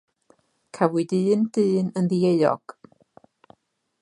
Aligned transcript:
Cafwyd 0.77 1.13
un 1.33 1.43
dyn 1.57 1.93
yn 2.01 2.09
ddieuog. 2.13 2.77